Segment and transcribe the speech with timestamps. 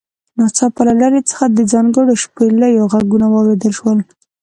[0.37, 3.99] ناڅاپه له لرې څخه د ځانګړو شپېلیو غږونه واوریدل شول